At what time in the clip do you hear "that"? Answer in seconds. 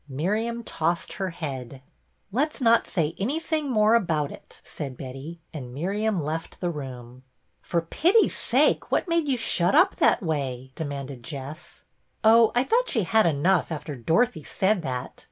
9.97-10.23, 14.81-15.19